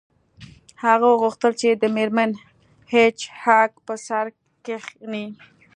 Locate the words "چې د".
1.61-1.83